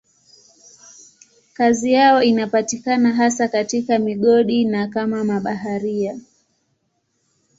[1.53, 6.17] Kazi yao inapatikana hasa katika migodi na kama mabaharia.